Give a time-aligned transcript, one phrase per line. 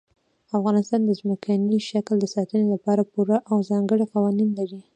[0.57, 4.79] افغانستان د ځمکني شکل د ساتنې لپاره پوره او ځانګړي قوانین لري.